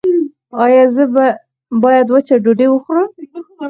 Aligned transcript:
ایا 0.63 0.83
زه 0.95 1.03
باید 1.81 2.07
وچه 2.13 2.35
ډوډۍ 2.43 2.67
وخورم؟ 2.69 3.09